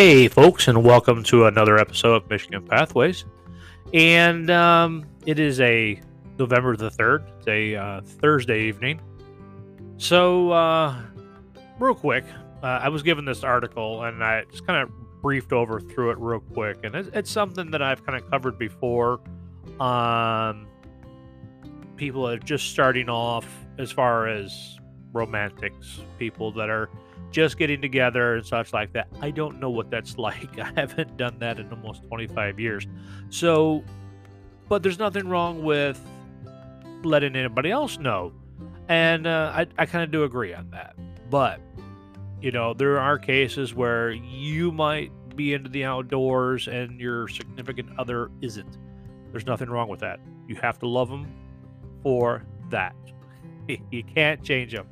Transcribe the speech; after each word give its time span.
Hey, 0.00 0.28
folks, 0.28 0.66
and 0.66 0.82
welcome 0.82 1.22
to 1.24 1.44
another 1.44 1.76
episode 1.76 2.14
of 2.14 2.30
Michigan 2.30 2.66
Pathways. 2.66 3.26
And 3.92 4.50
um, 4.50 5.04
it 5.26 5.38
is 5.38 5.60
a 5.60 6.00
November 6.38 6.74
the 6.74 6.90
3rd, 6.90 7.28
it's 7.36 7.46
a 7.46 7.76
uh, 7.76 8.00
Thursday 8.00 8.62
evening. 8.62 8.98
So, 9.98 10.52
uh, 10.52 11.02
real 11.78 11.94
quick, 11.94 12.24
uh, 12.62 12.80
I 12.82 12.88
was 12.88 13.02
given 13.02 13.26
this 13.26 13.44
article 13.44 14.04
and 14.04 14.24
I 14.24 14.44
just 14.44 14.66
kind 14.66 14.82
of 14.82 14.90
briefed 15.20 15.52
over 15.52 15.82
through 15.82 16.12
it 16.12 16.18
real 16.18 16.40
quick. 16.40 16.78
And 16.82 16.94
it's, 16.94 17.10
it's 17.12 17.30
something 17.30 17.70
that 17.72 17.82
I've 17.82 18.02
kind 18.06 18.18
of 18.18 18.30
covered 18.30 18.58
before. 18.58 19.20
Um, 19.78 20.66
people 21.96 22.26
are 22.26 22.38
just 22.38 22.70
starting 22.70 23.10
off 23.10 23.46
as 23.76 23.92
far 23.92 24.28
as 24.28 24.79
romantics, 25.12 26.00
people 26.18 26.52
that 26.52 26.70
are 26.70 26.88
just 27.30 27.58
getting 27.58 27.80
together 27.80 28.36
and 28.36 28.46
such 28.46 28.72
like 28.72 28.92
that. 28.92 29.08
I 29.20 29.30
don't 29.30 29.60
know 29.60 29.70
what 29.70 29.90
that's 29.90 30.18
like. 30.26 30.58
I 30.58 30.72
haven't 30.76 31.16
done 31.16 31.38
that 31.40 31.58
in 31.58 31.70
almost 31.70 32.02
25 32.04 32.58
years. 32.58 32.86
So, 33.28 33.84
but 34.68 34.82
there's 34.82 34.98
nothing 34.98 35.28
wrong 35.28 35.62
with 35.62 36.00
letting 37.02 37.36
anybody 37.36 37.70
else 37.70 37.98
know. 37.98 38.32
And 38.88 39.26
uh, 39.26 39.52
I, 39.54 39.66
I 39.78 39.86
kind 39.86 40.02
of 40.02 40.10
do 40.10 40.24
agree 40.24 40.52
on 40.52 40.70
that. 40.70 40.96
But, 41.30 41.60
you 42.40 42.50
know, 42.50 42.74
there 42.74 42.98
are 42.98 43.18
cases 43.18 43.72
where 43.74 44.10
you 44.10 44.72
might 44.72 45.12
be 45.36 45.54
into 45.54 45.70
the 45.70 45.84
outdoors 45.84 46.66
and 46.66 47.00
your 47.00 47.28
significant 47.28 47.88
other 47.98 48.30
isn't. 48.40 48.78
There's 49.30 49.46
nothing 49.46 49.70
wrong 49.70 49.88
with 49.88 50.00
that. 50.00 50.18
You 50.48 50.56
have 50.56 50.78
to 50.80 50.88
love 50.88 51.08
them 51.08 51.32
for 52.02 52.44
that. 52.70 52.96
you 53.90 54.02
can't 54.02 54.42
change 54.42 54.72
them. 54.72 54.88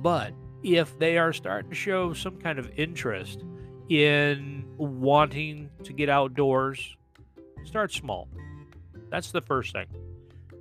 But 0.00 0.32
if 0.62 0.98
they 0.98 1.18
are 1.18 1.32
starting 1.32 1.70
to 1.70 1.76
show 1.76 2.12
some 2.12 2.36
kind 2.36 2.58
of 2.58 2.70
interest 2.78 3.44
in 3.88 4.64
wanting 4.76 5.70
to 5.84 5.92
get 5.92 6.08
outdoors, 6.08 6.96
start 7.64 7.92
small. 7.92 8.28
That's 9.10 9.32
the 9.32 9.40
first 9.40 9.72
thing. 9.72 9.86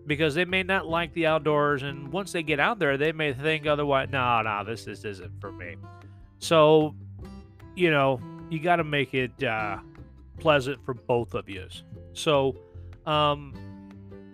Because 0.05 0.35
they 0.35 0.45
may 0.45 0.63
not 0.63 0.87
like 0.87 1.13
the 1.13 1.25
outdoors, 1.25 1.83
and 1.83 2.11
once 2.13 2.31
they 2.31 2.41
get 2.41 2.59
out 2.59 2.79
there, 2.79 2.97
they 2.97 3.11
may 3.11 3.33
think 3.33 3.67
otherwise, 3.67 4.07
no, 4.11 4.41
no, 4.41 4.63
this, 4.65 4.85
this 4.85 5.03
isn't 5.03 5.41
for 5.41 5.51
me. 5.51 5.75
So, 6.39 6.95
you 7.75 7.91
know, 7.91 8.21
you 8.49 8.59
got 8.59 8.77
to 8.77 8.85
make 8.85 9.13
it 9.13 9.43
uh, 9.43 9.79
pleasant 10.39 10.83
for 10.85 10.93
both 10.93 11.33
of 11.33 11.49
you. 11.49 11.67
So, 12.13 12.55
um, 13.05 13.53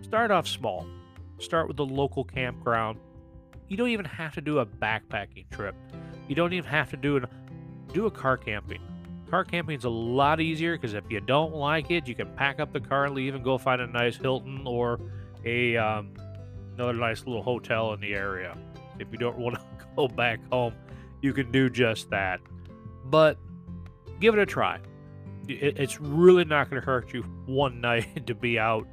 start 0.02 0.30
off 0.30 0.46
small. 0.46 0.86
Start 1.38 1.66
with 1.66 1.76
the 1.76 1.84
local 1.84 2.22
campground 2.22 3.00
you 3.68 3.76
don't 3.76 3.88
even 3.88 4.04
have 4.04 4.34
to 4.34 4.40
do 4.40 4.58
a 4.58 4.66
backpacking 4.66 5.48
trip. 5.50 5.74
You 6.28 6.34
don't 6.34 6.52
even 6.52 6.68
have 6.68 6.90
to 6.90 6.96
do 6.96 7.16
an 7.16 7.26
do 7.92 8.06
a 8.06 8.10
car 8.10 8.36
camping. 8.36 8.80
Car 9.30 9.44
camping 9.44 9.76
is 9.76 9.84
a 9.84 9.90
lot 9.90 10.40
easier 10.40 10.76
because 10.76 10.94
if 10.94 11.04
you 11.08 11.20
don't 11.20 11.54
like 11.54 11.90
it, 11.90 12.06
you 12.06 12.14
can 12.14 12.34
pack 12.34 12.60
up 12.60 12.72
the 12.72 12.80
car 12.80 13.06
and 13.06 13.14
leave 13.14 13.34
and 13.34 13.44
go 13.44 13.56
find 13.56 13.80
a 13.80 13.86
nice 13.86 14.16
Hilton 14.16 14.66
or 14.66 15.00
a 15.44 15.76
um, 15.76 16.14
another 16.74 16.92
nice 16.94 17.24
little 17.26 17.42
hotel 17.42 17.92
in 17.92 18.00
the 18.00 18.14
area. 18.14 18.56
If 18.98 19.08
you 19.12 19.18
don't 19.18 19.38
want 19.38 19.56
to 19.56 19.62
go 19.96 20.08
back 20.08 20.40
home, 20.50 20.74
you 21.22 21.32
can 21.32 21.50
do 21.50 21.70
just 21.70 22.10
that. 22.10 22.40
But 23.06 23.38
give 24.20 24.34
it 24.34 24.40
a 24.40 24.46
try. 24.46 24.80
It's 25.46 26.00
really 26.00 26.44
not 26.44 26.70
going 26.70 26.80
to 26.80 26.86
hurt 26.86 27.12
you 27.12 27.22
one 27.46 27.80
night 27.82 28.26
to 28.26 28.34
be 28.34 28.58
out 28.58 28.86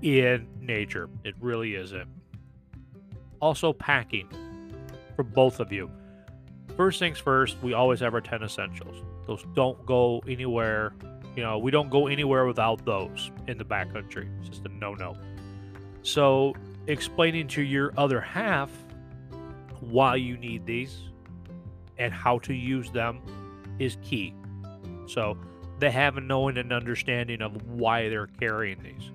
in 0.00 0.48
nature. 0.60 1.08
It 1.24 1.34
really 1.40 1.74
isn't 1.74 2.08
also 3.42 3.72
packing 3.72 4.28
for 5.16 5.24
both 5.24 5.60
of 5.60 5.70
you. 5.70 5.90
First 6.76 6.98
things 6.98 7.18
first, 7.18 7.58
we 7.62 7.74
always 7.74 8.00
have 8.00 8.14
our 8.14 8.20
10 8.20 8.42
essentials. 8.42 9.04
Those 9.26 9.44
don't 9.54 9.84
go 9.84 10.22
anywhere. 10.26 10.94
You 11.36 11.42
know, 11.42 11.58
we 11.58 11.70
don't 11.70 11.90
go 11.90 12.06
anywhere 12.06 12.46
without 12.46 12.84
those 12.86 13.30
in 13.48 13.58
the 13.58 13.64
backcountry. 13.64 14.28
It's 14.40 14.48
just 14.48 14.64
a 14.64 14.68
no 14.68 14.94
no. 14.94 15.16
So, 16.02 16.54
explaining 16.86 17.48
to 17.48 17.62
your 17.62 17.92
other 17.96 18.20
half 18.20 18.70
why 19.80 20.16
you 20.16 20.36
need 20.36 20.64
these 20.64 20.96
and 21.98 22.12
how 22.12 22.38
to 22.40 22.54
use 22.54 22.90
them 22.90 23.20
is 23.78 23.96
key. 24.02 24.34
So, 25.06 25.36
they 25.78 25.90
have 25.90 26.16
a 26.16 26.20
knowing 26.20 26.58
and 26.58 26.72
understanding 26.72 27.42
of 27.42 27.66
why 27.66 28.08
they're 28.08 28.28
carrying 28.28 28.82
these. 28.82 29.10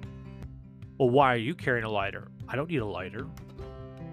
Well, 0.98 1.10
why 1.10 1.34
are 1.34 1.38
you 1.38 1.56
carrying 1.56 1.86
a 1.86 1.90
lighter? 1.90 2.28
I 2.48 2.56
don't 2.56 2.70
need 2.70 2.82
a 2.82 2.86
lighter. 2.86 3.28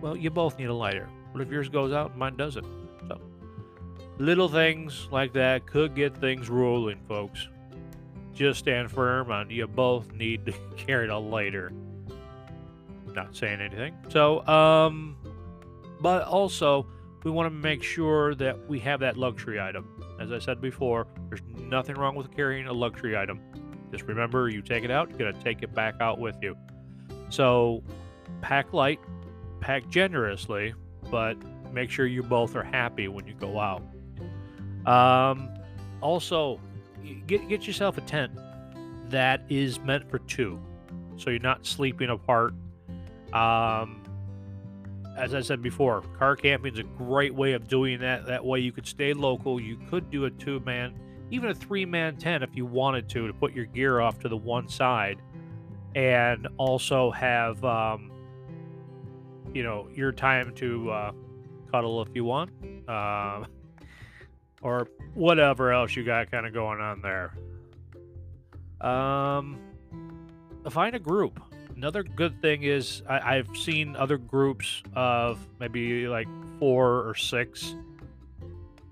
Well, 0.05 0.19
you 0.19 0.29
both 0.29 0.59
need 0.59 0.67
a 0.67 0.75
lighter. 0.75 1.09
What 1.33 1.41
if 1.41 1.51
yours 1.51 1.71
goes 1.71 1.91
out 1.91 2.11
and 2.11 2.19
mine 2.19 2.37
doesn't? 2.37 2.67
So, 3.09 3.19
little 4.19 4.51
things 4.51 5.09
like 5.11 5.33
that 5.33 5.65
could 5.65 5.95
get 5.95 6.15
things 6.15 6.51
rolling, 6.51 7.01
folks. 7.09 7.49
Just 8.35 8.59
stand 8.59 8.93
firm 8.93 9.31
on 9.31 9.49
you 9.49 9.67
both 9.67 10.13
need 10.13 10.45
to 10.45 10.53
carry 10.77 11.09
a 11.09 11.17
lighter. 11.17 11.73
Not 13.15 13.35
saying 13.35 13.63
anything. 13.63 13.97
So, 14.11 14.47
um, 14.47 15.17
but 16.03 16.25
also, 16.25 16.87
we 17.23 17.31
want 17.31 17.47
to 17.47 17.51
make 17.59 17.83
sure 17.83 18.35
that 18.35 18.69
we 18.69 18.79
have 18.81 19.01
that 19.01 19.17
luxury 19.17 19.59
item. 19.59 19.89
As 20.21 20.33
I 20.33 20.39
said 20.39 20.61
before, 20.61 21.07
there's 21.31 21.41
nothing 21.57 21.97
wrong 21.97 22.15
with 22.15 22.31
carrying 22.31 22.67
a 22.67 22.75
luxury 22.75 23.17
item. 23.17 23.41
Just 23.91 24.05
remember, 24.05 24.51
you 24.51 24.61
take 24.61 24.85
it 24.85 24.91
out, 24.91 25.09
you're 25.09 25.19
going 25.19 25.35
to 25.35 25.43
take 25.43 25.63
it 25.63 25.75
back 25.75 25.95
out 26.03 26.19
with 26.19 26.37
you. 26.43 26.59
So, 27.31 27.83
pack 28.43 28.75
light, 28.75 29.01
pack 29.65 29.89
generously, 29.89 30.75
but 31.11 31.39
make 31.73 31.91
sure 31.91 32.07
you 32.07 32.23
both 32.23 32.55
are 32.55 32.63
happy 32.63 33.09
when 33.09 33.27
you 33.27 33.33
go 33.33 33.59
out. 33.59 33.83
Um, 34.87 35.49
also, 36.03 36.61
get 37.27 37.49
get 37.49 37.67
yourself 37.67 37.97
a 37.97 38.03
tent 38.03 38.33
that 39.09 39.43
is 39.49 39.81
meant 39.81 40.11
for 40.11 40.19
two, 40.19 40.61
so 41.17 41.31
you're 41.31 41.41
not 41.41 41.65
sleeping 41.65 42.11
apart. 42.11 42.53
Um, 43.33 44.03
as 45.17 45.33
I 45.33 45.41
said 45.41 45.63
before, 45.63 46.03
car 46.19 46.37
camping 46.37 46.75
is 46.75 46.81
a 46.81 46.83
great 46.83 47.35
way 47.35 47.55
of 47.55 47.67
doing 47.67 48.01
that. 48.01 48.27
That 48.27 48.45
way, 48.45 48.61
you 48.61 48.71
could 48.71 48.87
stay 48.87 49.15
local. 49.15 49.59
You 49.59 49.79
could 49.89 50.11
do 50.11 50.27
a 50.27 50.31
two 50.31 50.61
man, 50.61 50.95
even 51.31 51.49
a 51.49 51.55
three 51.55 51.87
man 51.87 52.17
tent 52.17 52.45
if 52.45 52.55
you 52.55 52.67
wanted 52.67 53.09
to, 53.11 53.27
to 53.27 53.33
put 53.33 53.55
your 53.55 53.65
gear 53.65 54.01
off 54.01 54.19
to 54.21 54.29
the 54.29 54.37
one 54.37 54.69
side, 54.69 55.23
and 55.95 56.49
also 56.59 57.11
have 57.13 57.65
um, 57.65 58.11
you 59.55 59.63
know 59.63 59.89
your 59.95 60.13
time 60.13 60.53
to 60.57 60.91
uh, 60.91 61.13
cuddle 61.71 62.03
if 62.03 62.09
you 62.15 62.25
want, 62.25 62.51
uh, 62.89 63.45
or 64.61 64.89
whatever 65.15 65.73
else 65.73 65.97
you 65.97 66.05
got 66.05 66.31
kind 66.31 66.45
of 66.45 66.53
going 66.53 66.81
on 66.81 67.01
there. 67.01 67.33
Um, 68.87 69.59
find 70.69 70.95
a 70.95 70.99
group. 70.99 71.41
Another 71.77 72.03
good 72.03 72.41
thing 72.43 72.65
is 72.65 73.03
I, 73.09 73.37
I've 73.37 73.57
seen 73.57 73.97
other 73.97 74.19
groups 74.19 74.83
of 74.95 75.39
maybe 75.59 76.07
like 76.07 76.29
four 76.59 77.09
or 77.09 77.15
six 77.15 77.75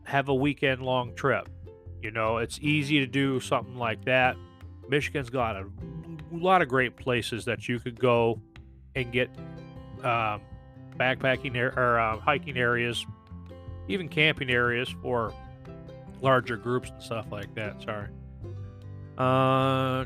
have 0.04 0.28
a 0.28 0.34
weekend 0.34 0.82
long 0.82 1.14
trip. 1.14 1.48
You 2.02 2.10
know, 2.10 2.38
it's 2.38 2.58
easy 2.60 3.00
to 3.00 3.06
do 3.06 3.38
something 3.40 3.76
like 3.76 4.04
that. 4.06 4.36
Michigan's 4.88 5.30
got 5.30 5.56
a 5.56 5.66
lot 6.32 6.62
of 6.62 6.68
great 6.68 6.96
places 6.96 7.44
that 7.44 7.68
you 7.68 7.78
could 7.78 7.98
go 7.98 8.40
and 8.94 9.12
get 9.12 9.30
um, 10.02 10.40
backpacking 10.98 11.56
or 11.56 11.98
uh, 11.98 12.18
hiking 12.18 12.56
areas, 12.56 13.06
even 13.88 14.08
camping 14.08 14.50
areas 14.50 14.94
for 15.02 15.34
larger 16.20 16.56
groups 16.56 16.90
and 16.90 17.02
stuff 17.02 17.26
like 17.30 17.54
that. 17.54 17.82
Sorry. 17.82 18.08
Uh, 19.18 20.04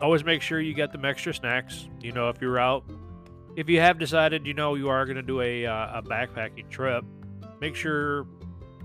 always 0.00 0.24
make 0.24 0.42
sure 0.42 0.60
you 0.60 0.74
get 0.74 0.92
them 0.92 1.04
extra 1.04 1.34
snacks. 1.34 1.88
You 2.00 2.12
know, 2.12 2.28
if 2.28 2.40
you're 2.40 2.58
out, 2.58 2.84
if 3.56 3.68
you 3.68 3.80
have 3.80 3.98
decided, 3.98 4.46
you 4.46 4.54
know, 4.54 4.74
you 4.74 4.88
are 4.88 5.04
going 5.04 5.16
to 5.16 5.22
do 5.22 5.40
a, 5.40 5.66
uh, 5.66 5.98
a 5.98 6.02
backpacking 6.02 6.68
trip, 6.68 7.04
make 7.60 7.74
sure 7.74 8.26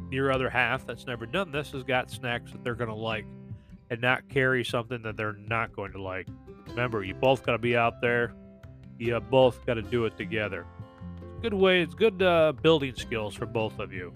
your 0.09 0.31
other 0.31 0.49
half 0.49 0.85
that's 0.85 1.07
never 1.07 1.25
done 1.25 1.51
this 1.51 1.71
has 1.71 1.83
got 1.83 2.09
snacks 2.09 2.51
that 2.51 2.63
they're 2.63 2.75
going 2.75 2.89
to 2.89 2.95
like 2.95 3.25
and 3.89 4.01
not 4.01 4.27
carry 4.29 4.63
something 4.63 5.01
that 5.01 5.17
they're 5.17 5.37
not 5.47 5.73
going 5.73 5.91
to 5.91 6.01
like. 6.01 6.27
Remember, 6.69 7.03
you 7.03 7.13
both 7.13 7.43
got 7.45 7.53
to 7.53 7.57
be 7.57 7.75
out 7.75 8.01
there 8.01 8.33
you 9.01 9.19
both 9.19 9.65
got 9.65 9.73
to 9.73 9.81
do 9.81 10.05
it 10.05 10.15
together. 10.15 10.65
Good 11.41 11.55
way, 11.55 11.81
it's 11.81 11.95
good 11.95 12.21
uh, 12.21 12.53
building 12.61 12.93
skills 12.95 13.33
for 13.33 13.47
both 13.47 13.79
of 13.79 13.91
you. 13.91 14.13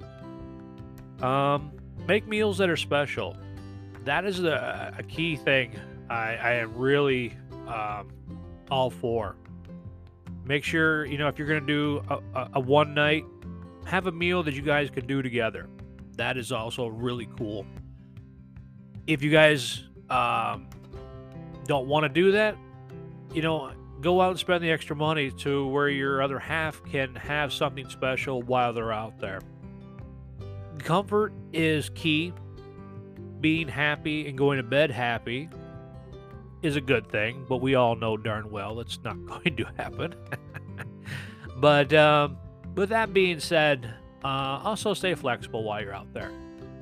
Um, 1.22 1.72
make 2.08 2.28
meals 2.28 2.60
that 2.60 2.70
are 2.70 2.78
special. 2.78 3.36
That 4.04 4.26
is 4.26 4.44
a, 4.44 4.94
a 4.98 5.02
key 5.04 5.36
thing 5.36 5.76
I, 6.08 6.36
I 6.36 6.54
am 6.54 6.78
really 6.78 7.34
um, 7.68 8.10
all 8.70 8.92
for. 8.92 9.36
Make 10.44 10.64
sure, 10.64 11.06
you 11.06 11.18
know, 11.18 11.28
if 11.28 11.40
you're 11.40 11.48
going 11.48 11.66
to 11.66 11.68
do 11.68 12.04
a, 12.08 12.40
a, 12.40 12.50
a 12.54 12.60
one 12.60 12.94
night, 12.94 13.26
have 13.86 14.06
a 14.06 14.12
meal 14.12 14.44
that 14.44 14.54
you 14.54 14.62
guys 14.62 14.92
can 14.92 15.08
do 15.08 15.24
together. 15.24 15.68
That 16.18 16.38
is 16.38 16.52
also 16.52 16.86
really 16.86 17.28
cool. 17.38 17.66
If 19.08 19.24
you 19.24 19.32
guys 19.32 19.84
um, 20.12 20.68
don't 21.66 21.88
want 21.88 22.04
to 22.04 22.10
do 22.10 22.34
that, 22.34 22.56
you 23.34 23.42
know, 23.42 23.72
go 24.02 24.22
out 24.22 24.32
and 24.32 24.40
spend 24.40 24.64
the 24.64 24.72
extra 24.72 24.96
money 24.96 25.32
to 25.32 25.68
where 25.68 25.90
your 25.90 26.22
other 26.22 26.40
half 26.40 26.84
can 26.86 27.16
have 27.16 27.54
something 27.54 27.90
special 27.90 28.42
while 28.42 28.74
they're 28.74 28.94
out 28.94 29.20
there. 29.20 29.42
Comfort 30.80 31.34
is 31.54 31.90
key. 31.90 32.34
being 33.42 33.68
happy 33.68 34.28
and 34.28 34.38
going 34.38 34.58
to 34.58 34.64
bed 34.64 34.90
happy 34.90 35.50
is 36.62 36.76
a 36.76 36.82
good 36.82 37.08
thing, 37.10 37.46
but 37.48 37.58
we 37.58 37.76
all 37.76 37.96
know 37.96 38.18
darn 38.18 38.50
well 38.50 38.80
it's 38.80 39.00
not 39.04 39.24
going 39.28 39.56
to 39.56 39.66
happen. 39.78 40.16
but 41.58 41.94
um, 41.94 42.38
with 42.76 42.90
that 42.90 43.14
being 43.14 43.40
said, 43.40 43.94
uh, 44.24 44.60
also 44.64 44.94
stay 44.94 45.14
flexible 45.16 45.64
while 45.64 45.82
you're 45.82 45.94
out 45.94 46.12
there. 46.14 46.32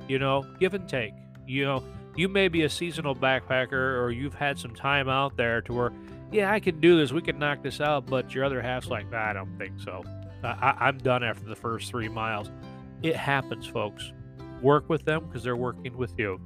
You 0.08 0.18
know, 0.18 0.44
give 0.58 0.74
and 0.74 0.88
take. 0.88 1.12
You 1.46 1.64
know, 1.64 1.84
you 2.16 2.28
may 2.28 2.48
be 2.48 2.62
a 2.62 2.70
seasonal 2.70 3.14
backpacker 3.14 4.00
or 4.00 4.10
you've 4.10 4.34
had 4.34 4.58
some 4.58 4.74
time 4.74 5.08
out 5.08 5.36
there 5.36 5.60
to 5.62 5.72
where, 5.72 5.92
yeah, 6.34 6.52
I 6.52 6.58
can 6.58 6.80
do 6.80 6.98
this, 6.98 7.12
we 7.12 7.22
can 7.22 7.38
knock 7.38 7.62
this 7.62 7.80
out, 7.80 8.06
but 8.06 8.34
your 8.34 8.44
other 8.44 8.60
half's 8.60 8.88
like, 8.88 9.08
nah, 9.08 9.30
I 9.30 9.32
don't 9.32 9.56
think 9.56 9.78
so. 9.78 10.02
I, 10.42 10.74
I'm 10.80 10.98
done 10.98 11.22
after 11.22 11.44
the 11.44 11.54
first 11.54 11.88
three 11.88 12.08
miles. 12.08 12.50
It 13.02 13.14
happens, 13.14 13.66
folks. 13.66 14.12
Work 14.60 14.88
with 14.88 15.04
them 15.04 15.26
because 15.26 15.44
they're 15.44 15.56
working 15.56 15.96
with 15.96 16.18
you. 16.18 16.40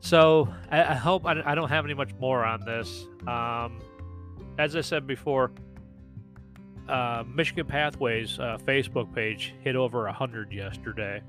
So 0.00 0.52
I, 0.70 0.82
I 0.82 0.94
hope 0.94 1.24
I, 1.24 1.42
I, 1.44 1.54
don't 1.54 1.70
have 1.70 1.86
any 1.86 1.94
much 1.94 2.12
more 2.20 2.44
on 2.44 2.60
this. 2.66 3.06
Um, 3.26 3.80
as 4.58 4.76
I 4.76 4.82
said 4.82 5.06
before, 5.06 5.52
uh, 6.86 7.24
Michigan 7.26 7.66
Pathways 7.66 8.38
uh, 8.38 8.58
Facebook 8.66 9.14
page 9.14 9.54
hit 9.62 9.74
over 9.74 10.04
100 10.04 10.52
yesterday. 10.52 11.22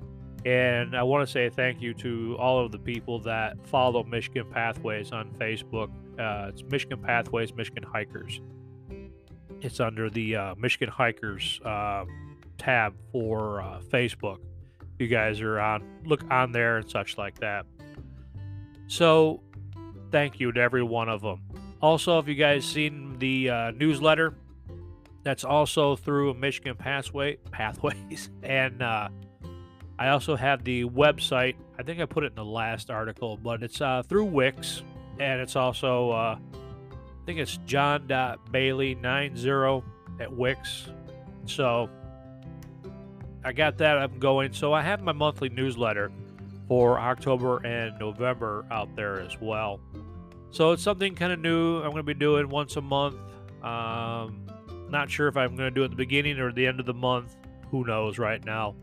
And 0.45 0.95
I 0.95 1.01
want 1.01 1.27
to 1.27 1.31
say 1.31 1.49
thank 1.49 1.81
you 1.81 1.95
to 1.95 2.37
all 2.39 2.63
of 2.63 2.71
the 2.71 2.77
people 2.77 3.19
that 3.21 3.57
follow 3.65 4.03
Michigan 4.03 4.45
Pathways 4.51 5.11
on 5.11 5.31
Facebook. 5.31 5.89
Uh, 6.19 6.49
it's 6.49 6.63
Michigan 6.63 7.01
Pathways, 7.01 7.51
Michigan 7.53 7.83
Hikers. 7.83 8.41
It's 9.61 9.79
under 9.79 10.09
the 10.11 10.35
uh, 10.35 10.55
Michigan 10.55 10.89
Hikers 10.89 11.59
uh, 11.65 12.05
tab 12.59 12.93
for 13.11 13.61
uh, 13.61 13.79
Facebook. 13.91 14.37
You 14.99 15.07
guys 15.07 15.41
are 15.41 15.59
on, 15.59 15.83
look 16.05 16.23
on 16.29 16.51
there 16.51 16.77
and 16.77 16.89
such 16.89 17.17
like 17.17 17.39
that. 17.39 17.65
So, 18.87 19.41
thank 20.11 20.39
you 20.39 20.51
to 20.51 20.61
every 20.61 20.83
one 20.83 21.09
of 21.09 21.21
them. 21.21 21.41
Also, 21.81 22.19
if 22.19 22.27
you 22.27 22.35
guys 22.35 22.63
seen 22.63 23.17
the 23.17 23.49
uh, 23.49 23.71
newsletter, 23.71 24.35
that's 25.23 25.43
also 25.43 25.95
through 25.95 26.35
Michigan 26.35 26.75
Pathway 26.75 27.37
Pathways, 27.51 28.29
and 28.43 28.83
uh, 28.83 29.09
I 29.97 30.09
also 30.09 30.35
have 30.35 30.63
the 30.63 30.85
website. 30.85 31.55
I 31.79 31.83
think 31.83 32.01
I 32.01 32.05
put 32.05 32.23
it 32.23 32.27
in 32.27 32.35
the 32.35 32.45
last 32.45 32.89
article, 32.89 33.37
but 33.37 33.63
it's 33.63 33.79
uh, 33.79 34.03
through 34.03 34.25
Wix, 34.25 34.83
and 35.19 35.39
it's 35.39 35.55
also 35.55 36.11
uh, 36.11 36.37
I 36.53 37.25
think 37.25 37.39
it's 37.39 37.57
John 37.65 38.07
Bailey 38.51 38.95
90 38.95 39.49
at 40.19 40.31
Wix. 40.31 40.89
So 41.45 41.89
I 43.43 43.53
got 43.53 43.77
that 43.77 43.97
up 43.97 44.11
and 44.11 44.21
going. 44.21 44.53
So 44.53 44.73
I 44.73 44.81
have 44.81 45.01
my 45.01 45.11
monthly 45.11 45.49
newsletter 45.49 46.11
for 46.67 46.99
October 46.99 47.57
and 47.65 47.97
November 47.99 48.65
out 48.71 48.95
there 48.95 49.21
as 49.21 49.39
well. 49.39 49.79
So 50.51 50.71
it's 50.71 50.83
something 50.83 51.15
kind 51.15 51.31
of 51.31 51.39
new. 51.39 51.77
I'm 51.77 51.91
going 51.91 51.97
to 51.97 52.03
be 52.03 52.13
doing 52.13 52.49
once 52.49 52.75
a 52.75 52.81
month. 52.81 53.17
Um, 53.63 54.45
not 54.89 55.09
sure 55.09 55.27
if 55.27 55.37
I'm 55.37 55.55
going 55.55 55.69
to 55.69 55.75
do 55.75 55.81
it 55.81 55.85
at 55.85 55.91
the 55.91 55.97
beginning 55.97 56.39
or 56.39 56.51
the 56.51 56.65
end 56.65 56.79
of 56.79 56.85
the 56.85 56.93
month. 56.93 57.35
Who 57.71 57.85
knows 57.85 58.17
right 58.17 58.43
now. 58.43 58.75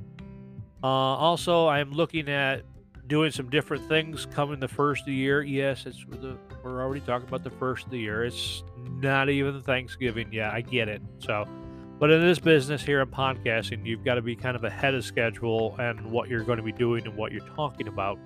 Uh, 0.83 0.87
also, 0.87 1.69
I'm 1.69 1.93
looking 1.93 2.29
at 2.29 2.63
doing 3.07 3.31
some 3.31 3.51
different 3.51 3.87
things 3.89 4.27
coming 4.27 4.59
the 4.59 4.69
first 4.69 5.03
of 5.03 5.07
the 5.07 5.15
year. 5.15 5.43
Yes, 5.43 5.87
it's 5.87 6.05
the, 6.09 6.37
we're 6.65 6.81
already 6.81 7.01
talking 7.01 7.29
about 7.29 7.45
the 7.45 7.51
first 7.51 7.85
of 7.85 7.91
the 7.91 7.99
year. 7.99 8.25
It's 8.25 8.65
not 9.01 9.29
even 9.29 9.63
Thanksgiving 9.63 10.33
yet. 10.33 10.53
I 10.53 10.61
get 10.61 10.89
it. 10.89 11.03
So, 11.19 11.47
but 11.99 12.11
in 12.11 12.21
this 12.21 12.39
business 12.39 12.83
here 12.83 13.01
in 13.01 13.09
podcasting, 13.09 13.85
you've 13.87 14.05
got 14.05 14.15
to 14.15 14.23
be 14.23 14.35
kind 14.35 14.57
of 14.57 14.65
ahead 14.65 14.95
of 14.95 15.05
schedule 15.05 15.77
and 15.79 16.11
what 16.11 16.29
you're 16.29 16.43
going 16.43 16.59
to 16.59 16.65
be 16.65 16.73
doing 16.73 17.07
and 17.07 17.17
what 17.17 17.33
you're 17.33 17.47
talking 17.55 17.87
about. 17.87 18.19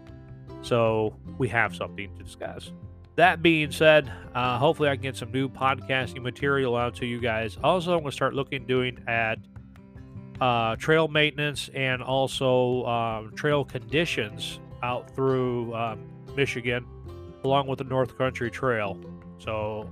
So 0.62 1.14
we 1.38 1.49
have 1.49 1.75
something 1.75 2.17
to 2.17 2.25
discuss. 2.25 2.73
That 3.17 3.43
being 3.43 3.70
said, 3.70 4.12
uh, 4.35 4.58
hopefully 4.58 4.88
I 4.88 4.94
can 4.94 5.03
get 5.03 5.17
some 5.17 5.32
new 5.32 5.49
podcasting 5.49 6.23
material 6.23 6.76
out 6.76 6.94
to 6.97 7.06
you 7.06 7.19
guys. 7.19 7.58
Also, 7.62 7.93
I'm 7.93 8.00
going 8.00 8.11
to 8.11 8.14
start 8.14 8.35
looking 8.35 8.67
doing 8.67 9.03
at 9.06 9.38
uh, 10.40 10.76
trail 10.76 11.08
maintenance 11.08 11.70
and 11.74 12.02
also 12.02 12.82
uh, 12.82 13.22
trail 13.34 13.64
conditions 13.64 14.60
out 14.82 15.14
through 15.14 15.72
uh, 15.72 15.96
Michigan, 16.36 16.86
along 17.44 17.66
with 17.66 17.78
the 17.78 17.84
North 17.84 18.16
Country 18.18 18.50
Trail. 18.50 18.98
So 19.38 19.90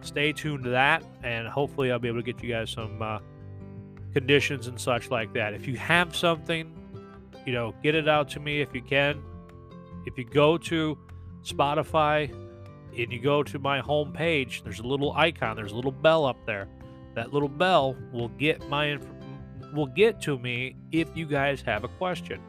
stay 0.00 0.32
tuned 0.32 0.64
to 0.64 0.70
that, 0.70 1.04
and 1.22 1.46
hopefully 1.46 1.92
I'll 1.92 1.98
be 1.98 2.08
able 2.08 2.18
to 2.18 2.24
get 2.24 2.42
you 2.42 2.50
guys 2.50 2.70
some 2.70 3.00
uh, 3.00 3.18
conditions 4.12 4.66
and 4.66 4.80
such 4.80 5.10
like 5.10 5.32
that. 5.34 5.54
If 5.54 5.66
you 5.66 5.76
have 5.76 6.14
something, 6.16 6.74
you 7.46 7.52
know, 7.52 7.74
get 7.82 7.94
it 7.94 8.08
out 8.08 8.28
to 8.30 8.40
me 8.40 8.60
if 8.60 8.74
you 8.74 8.82
can. 8.82 9.22
If 10.06 10.18
you 10.18 10.24
go 10.24 10.58
to 10.58 10.98
Spotify 11.44 12.32
and 12.96 13.12
you 13.12 13.20
go 13.20 13.42
to 13.42 13.58
my 13.58 13.80
home 13.80 14.12
page, 14.12 14.62
there's 14.64 14.80
a 14.80 14.86
little 14.86 15.12
icon, 15.12 15.56
there's 15.56 15.72
a 15.72 15.76
little 15.76 15.92
bell 15.92 16.24
up 16.24 16.44
there. 16.46 16.68
That 17.14 17.32
little 17.32 17.48
bell 17.48 17.96
will 18.12 18.28
get 18.28 18.68
my 18.68 18.90
information 18.90 19.17
will 19.72 19.86
get 19.86 20.20
to 20.22 20.38
me 20.38 20.76
if 20.92 21.08
you 21.14 21.26
guys 21.26 21.60
have 21.62 21.84
a 21.84 21.88
question. 21.88 22.40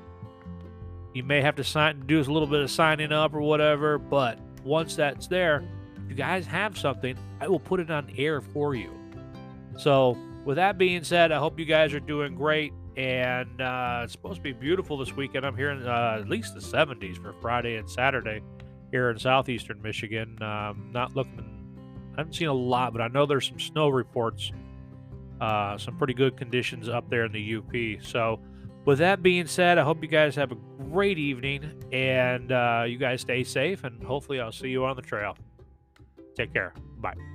You 1.14 1.24
may 1.24 1.42
have 1.42 1.56
to 1.56 1.64
sign, 1.64 2.04
do 2.06 2.20
a 2.20 2.22
little 2.22 2.48
bit 2.48 2.62
of 2.62 2.70
signing 2.70 3.12
up 3.12 3.34
or 3.34 3.42
whatever, 3.42 3.98
but 3.98 4.38
once 4.64 4.96
that's 4.96 5.28
there, 5.28 5.64
if 6.04 6.10
you 6.10 6.16
guys 6.16 6.46
have 6.46 6.78
something, 6.78 7.18
I 7.42 7.48
will 7.48 7.60
put 7.60 7.80
it 7.80 7.90
on 7.90 8.12
air 8.18 8.42
for 8.42 8.76
you. 8.76 8.92
So, 9.78 10.18
with 10.46 10.58
that 10.58 10.78
being 10.78 11.04
said, 11.04 11.32
I 11.32 11.40
hope 11.40 11.60
you 11.60 11.66
guys 11.66 11.94
are 11.94 12.00
doing 12.00 12.36
great. 12.36 12.74
And 12.98 13.62
uh, 13.62 14.02
it's 14.04 14.12
supposed 14.12 14.38
to 14.38 14.42
be 14.42 14.52
beautiful 14.52 14.98
this 14.98 15.16
weekend. 15.16 15.46
I'm 15.46 15.56
hearing 15.56 15.86
uh, 15.86 16.18
at 16.20 16.28
least 16.28 16.54
the 16.54 16.60
70s 16.60 17.22
for 17.22 17.34
Friday 17.42 17.78
and 17.78 17.90
Saturday 17.90 18.42
here 18.92 19.10
in 19.10 19.20
southeastern 19.20 19.82
Michigan. 19.82 20.42
Um, 20.42 20.90
not 20.92 21.16
looking, 21.16 21.40
I 22.14 22.22
haven't 22.22 22.34
seen 22.34 22.48
a 22.48 22.54
lot, 22.54 22.92
but 22.92 23.02
I 23.02 23.08
know 23.08 23.26
there's 23.26 23.48
some 23.48 23.60
snow 23.60 23.88
reports 23.90 24.52
uh, 25.42 25.78
some 25.78 25.98
pretty 25.98 26.14
good 26.14 26.38
conditions 26.38 26.90
up 26.90 27.10
there 27.10 27.26
in 27.26 27.32
the 27.32 27.56
UP. 27.56 28.04
So, 28.04 28.40
with 28.86 29.00
that 29.00 29.22
being 29.22 29.46
said, 29.46 29.78
I 29.78 29.84
hope 29.84 30.02
you 30.02 30.08
guys 30.08 30.36
have 30.36 30.52
a 30.52 30.58
great 30.90 31.18
evening 31.18 31.84
and 31.92 32.52
uh, 32.52 32.86
you 32.88 32.98
guys 32.98 33.22
stay 33.22 33.44
safe, 33.44 33.84
and 33.84 34.02
hopefully, 34.04 34.40
I'll 34.40 34.52
see 34.52 34.70
you 34.70 34.86
on 34.86 34.96
the 34.96 35.02
trail. 35.02 35.38
Take 36.36 36.54
care. 36.54 36.74
Bye. 36.98 37.29